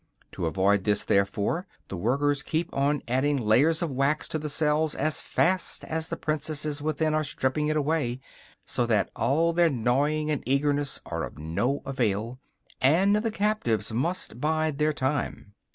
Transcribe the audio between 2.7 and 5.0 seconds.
on adding layers of wax to the cells